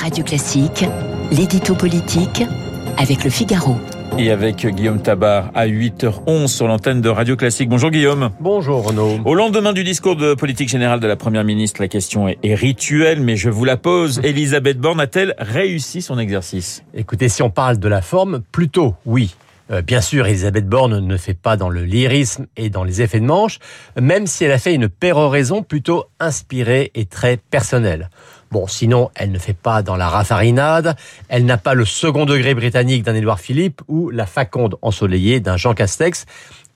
[0.00, 0.86] Radio Classique,
[1.30, 2.42] l'édito politique
[2.96, 3.76] avec le Figaro.
[4.18, 7.68] Et avec Guillaume Tabar à 8h11 sur l'antenne de Radio Classique.
[7.68, 8.30] Bonjour Guillaume.
[8.40, 9.18] Bonjour Renaud.
[9.26, 12.54] Au lendemain du discours de politique générale de la Première ministre, la question est, est
[12.54, 14.20] rituelle, mais je vous la pose.
[14.24, 16.82] Elisabeth Borne a-t-elle réussi son exercice?
[16.94, 19.34] Écoutez, si on parle de la forme, plutôt oui.
[19.70, 23.20] Euh, bien sûr, Elisabeth Borne ne fait pas dans le lyrisme et dans les effets
[23.20, 23.58] de manche,
[24.00, 28.10] même si elle a fait une péroraison plutôt inspirée et très personnelle.
[28.50, 30.96] Bon, sinon, elle ne fait pas dans la raffarinade,
[31.28, 35.56] elle n'a pas le second degré britannique d'un Édouard Philippe ou la faconde ensoleillée d'un
[35.56, 36.26] Jean Castex.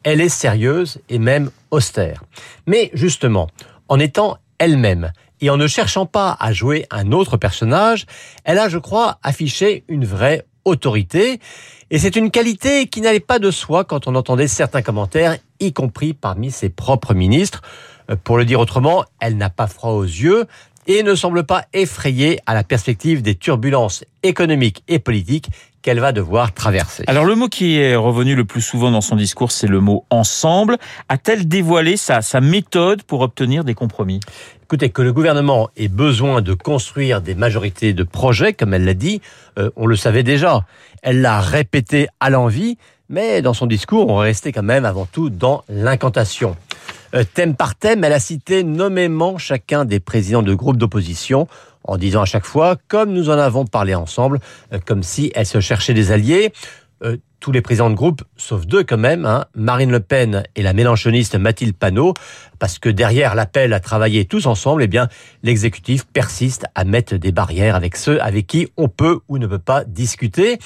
[0.05, 2.23] Elle est sérieuse et même austère.
[2.67, 3.49] Mais justement,
[3.89, 8.07] en étant elle-même et en ne cherchant pas à jouer un autre personnage,
[8.45, 11.41] elle a, je crois, affiché une vraie autorité.
[11.91, 15.73] Et c'est une qualité qui n'allait pas de soi quand on entendait certains commentaires, y
[15.73, 17.63] compris parmi ses propres ministres.
[18.11, 20.47] Euh, pour le dire autrement, elle n'a pas froid aux yeux
[20.87, 25.49] et ne semble pas effrayée à la perspective des turbulences économiques et politiques
[25.85, 27.05] qu'elle va devoir traverser.
[27.07, 30.07] Alors le mot qui est revenu le plus souvent dans son discours, c'est le mot
[30.09, 30.79] ensemble.
[31.11, 34.21] A-t-elle dévoilé sa, sa méthode pour obtenir des compromis?
[34.63, 38.95] Écoutez, que le gouvernement ait besoin de construire des majorités de projets, comme elle l'a
[38.95, 39.21] dit,
[39.59, 40.65] euh, on le savait déjà.
[41.03, 42.79] Elle l'a répété à l'envi,
[43.11, 46.57] mais dans son discours, on restait quand même avant tout dans l'incantation.
[47.15, 51.47] Euh, thème par thème, elle a cité nommément chacun des présidents de groupes d'opposition,
[51.85, 54.41] en disant à chaque fois, comme nous en avons parlé ensemble,
[54.73, 56.53] euh, comme si elle se cherchait des alliés.
[57.45, 60.73] Tous les présidents de groupe, sauf deux quand même, hein, Marine Le Pen et la
[60.73, 62.15] mélanchoniste Mathilde Panot,
[62.59, 65.11] parce que derrière l'appel à travailler tous ensemble, eh bien,
[65.43, 69.59] l'exécutif persiste à mettre des barrières avec ceux avec qui on peut ou ne peut
[69.59, 70.59] pas discuter.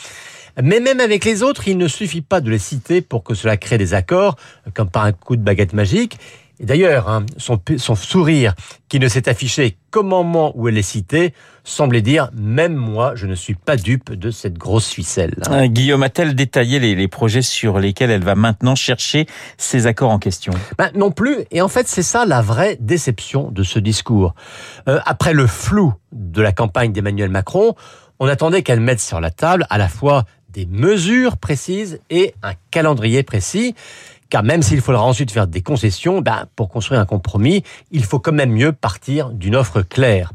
[0.62, 3.56] Mais même avec les autres, il ne suffit pas de les citer pour que cela
[3.56, 4.36] crée des accords,
[4.72, 6.16] comme par un coup de baguette magique.
[6.60, 8.54] Et d'ailleurs, hein, son, son, sourire,
[8.88, 13.26] qui ne s'est affiché qu'au moment où elle est citée, semblait dire même moi, je
[13.26, 15.34] ne suis pas dupe de cette grosse ficelle.
[15.50, 20.10] Euh, Guillaume a-t-elle détaillé les, les, projets sur lesquels elle va maintenant chercher ces accords
[20.10, 20.52] en question?
[20.78, 21.44] Ben, Non plus.
[21.50, 24.34] Et en fait, c'est ça la vraie déception de ce discours.
[24.88, 27.74] Euh, après le flou de la campagne d'Emmanuel Macron,
[28.20, 32.52] on attendait qu'elle mette sur la table à la fois des mesures précises et un
[32.70, 33.74] calendrier précis.
[34.30, 38.18] Car même s'il faudra ensuite faire des concessions, ben, pour construire un compromis, il faut
[38.18, 40.32] quand même mieux partir d'une offre claire.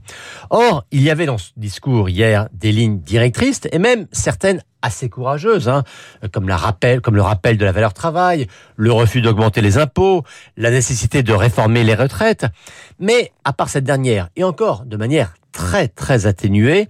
[0.49, 5.09] Or, il y avait dans ce discours hier des lignes directrices et même certaines assez
[5.09, 5.83] courageuses, hein,
[6.31, 10.23] comme, la rappel, comme le rappel de la valeur travail, le refus d'augmenter les impôts,
[10.57, 12.45] la nécessité de réformer les retraites.
[12.99, 16.89] Mais à part cette dernière, et encore de manière très très atténuée,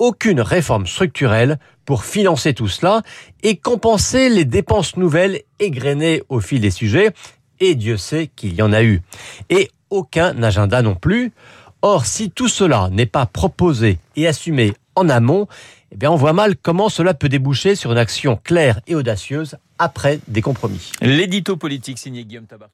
[0.00, 3.02] aucune réforme structurelle pour financer tout cela
[3.44, 7.12] et compenser les dépenses nouvelles égrenées au fil des sujets,
[7.60, 9.02] et Dieu sait qu'il y en a eu.
[9.50, 11.32] Et aucun agenda non plus.
[11.82, 15.46] Or, si tout cela n'est pas proposé et assumé en amont,
[15.92, 19.56] eh bien, on voit mal comment cela peut déboucher sur une action claire et audacieuse
[19.78, 20.92] après des compromis.
[21.02, 22.68] L'édito politique signé Guillaume Tabar.